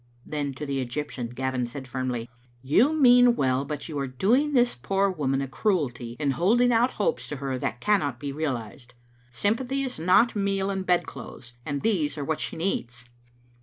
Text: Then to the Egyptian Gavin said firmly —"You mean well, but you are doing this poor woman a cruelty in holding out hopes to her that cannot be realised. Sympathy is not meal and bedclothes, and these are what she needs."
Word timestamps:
Then 0.25 0.55
to 0.55 0.65
the 0.65 0.79
Egyptian 0.79 1.27
Gavin 1.27 1.67
said 1.67 1.87
firmly 1.87 2.27
—"You 2.73 2.91
mean 2.99 3.35
well, 3.35 3.65
but 3.65 3.87
you 3.87 3.99
are 3.99 4.07
doing 4.07 4.53
this 4.53 4.73
poor 4.73 5.11
woman 5.11 5.41
a 5.43 5.47
cruelty 5.47 6.15
in 6.19 6.31
holding 6.31 6.73
out 6.73 6.89
hopes 6.93 7.29
to 7.29 7.35
her 7.35 7.59
that 7.59 7.81
cannot 7.81 8.19
be 8.19 8.31
realised. 8.31 8.95
Sympathy 9.29 9.83
is 9.83 9.99
not 9.99 10.35
meal 10.35 10.71
and 10.71 10.87
bedclothes, 10.87 11.53
and 11.67 11.83
these 11.83 12.17
are 12.17 12.25
what 12.25 12.39
she 12.41 12.55
needs." 12.55 13.05